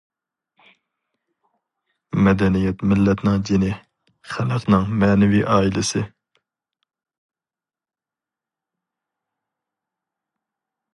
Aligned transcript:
مەدەنىيەت 2.27 2.81
مىللەتنىڭ 2.93 3.45
جېنى، 3.49 3.69
خەلقنىڭ 4.31 4.89
مەنىۋى 5.03 5.43
ئائىلىسى. 5.51 6.03